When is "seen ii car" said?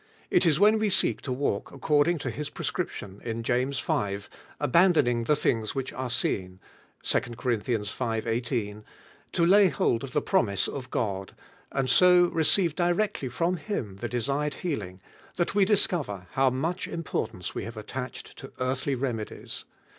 6.09-7.55